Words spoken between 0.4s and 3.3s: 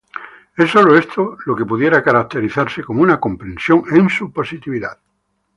Es sólo esto lo que pudiera caracterizarse como una